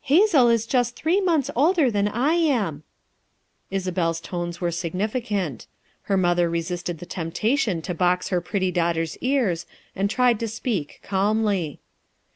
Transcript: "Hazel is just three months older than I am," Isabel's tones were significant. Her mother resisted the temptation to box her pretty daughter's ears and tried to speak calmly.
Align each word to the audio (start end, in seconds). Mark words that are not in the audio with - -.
"Hazel 0.00 0.48
is 0.48 0.66
just 0.66 0.96
three 0.96 1.20
months 1.20 1.52
older 1.54 1.88
than 1.88 2.08
I 2.08 2.32
am," 2.34 2.82
Isabel's 3.70 4.20
tones 4.20 4.60
were 4.60 4.72
significant. 4.72 5.68
Her 6.02 6.16
mother 6.16 6.50
resisted 6.50 6.98
the 6.98 7.06
temptation 7.06 7.80
to 7.82 7.94
box 7.94 8.30
her 8.30 8.40
pretty 8.40 8.72
daughter's 8.72 9.16
ears 9.18 9.66
and 9.94 10.10
tried 10.10 10.40
to 10.40 10.48
speak 10.48 10.98
calmly. 11.04 11.78